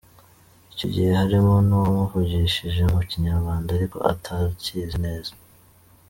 Icyo 0.73 0.87
gihe 0.93 1.09
harimo 1.19 1.53
n’uwamuvugishije 1.67 2.81
mu 2.93 3.01
Kinyarwanda 3.09 3.69
ariko 3.77 3.97
atakizi 4.11 4.97
neza. 5.05 5.31